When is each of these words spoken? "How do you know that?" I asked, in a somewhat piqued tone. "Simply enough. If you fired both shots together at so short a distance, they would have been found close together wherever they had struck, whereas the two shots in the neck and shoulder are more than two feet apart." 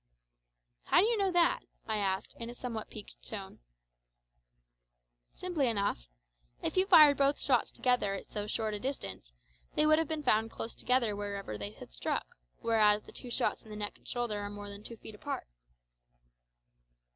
"How 0.85 0.99
do 0.99 1.05
you 1.05 1.15
know 1.15 1.31
that?" 1.31 1.59
I 1.87 1.97
asked, 1.97 2.33
in 2.39 2.49
a 2.49 2.55
somewhat 2.55 2.89
piqued 2.89 3.23
tone. 3.23 3.59
"Simply 5.31 5.67
enough. 5.67 6.07
If 6.63 6.75
you 6.75 6.87
fired 6.87 7.17
both 7.17 7.39
shots 7.39 7.69
together 7.69 8.15
at 8.15 8.25
so 8.25 8.47
short 8.47 8.73
a 8.73 8.79
distance, 8.79 9.31
they 9.75 9.85
would 9.85 9.99
have 9.99 10.07
been 10.07 10.23
found 10.23 10.49
close 10.49 10.73
together 10.73 11.15
wherever 11.15 11.55
they 11.55 11.69
had 11.73 11.93
struck, 11.93 12.35
whereas 12.61 13.03
the 13.03 13.11
two 13.11 13.29
shots 13.29 13.61
in 13.61 13.69
the 13.69 13.75
neck 13.75 13.95
and 13.95 14.07
shoulder 14.07 14.39
are 14.39 14.49
more 14.49 14.71
than 14.71 14.83
two 14.83 14.97
feet 14.97 15.13
apart." 15.13 15.45